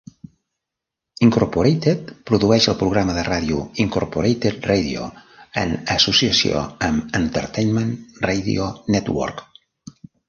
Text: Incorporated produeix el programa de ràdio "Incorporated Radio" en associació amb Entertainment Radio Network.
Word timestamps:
Incorporated 1.25 2.07
produeix 2.29 2.67
el 2.73 2.77
programa 2.79 3.17
de 3.17 3.25
ràdio 3.27 3.59
"Incorporated 3.85 4.65
Radio" 4.71 5.11
en 5.65 5.77
associació 5.97 6.65
amb 6.89 7.15
Entertainment 7.21 7.93
Radio 8.29 8.73
Network. 8.97 9.47